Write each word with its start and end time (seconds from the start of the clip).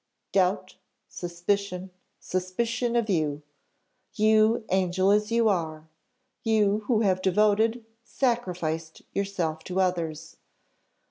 Doubt! 0.31 0.77
suspicion! 1.07 1.91
suspicion 2.19 2.95
of 2.95 3.07
you! 3.07 3.43
you, 4.15 4.65
angel 4.71 5.11
as 5.11 5.31
you 5.31 5.47
are 5.47 5.89
you, 6.41 6.79
who 6.87 7.01
have 7.01 7.21
devoted, 7.21 7.85
sacrificed 8.03 9.03
yourself 9.13 9.63
to 9.65 9.79
others. 9.79 10.37